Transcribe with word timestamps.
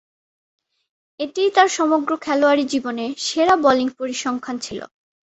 এটিই 1.19 1.49
তার 1.55 1.69
সমগ্র 1.69 2.11
খেলোয়াড়ী 2.17 2.63
জীবনে 2.63 3.05
সেরা 3.17 3.55
বোলিং 3.55 3.87
পরিসংখ্যান 3.99 4.57
ছিল। 4.59 4.79